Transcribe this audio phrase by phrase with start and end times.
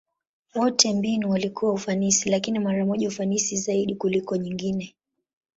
[0.55, 4.95] Wote mbinu walikuwa ufanisi, lakini mara moja ufanisi zaidi kuliko nyingine.